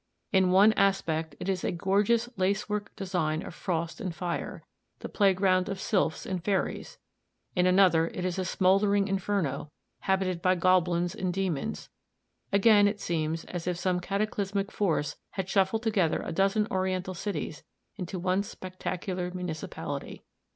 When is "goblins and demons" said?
10.55-11.87